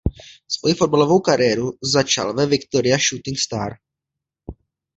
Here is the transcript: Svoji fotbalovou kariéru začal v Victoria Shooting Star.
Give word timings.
Svoji 0.47 0.73
fotbalovou 0.75 1.21
kariéru 1.21 1.77
začal 1.81 2.33
v 2.33 2.45
Victoria 2.49 2.97
Shooting 2.97 3.37
Star. 3.37 3.71